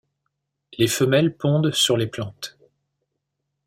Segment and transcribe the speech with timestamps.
[0.79, 2.57] Les femelles pondent sur les plantes.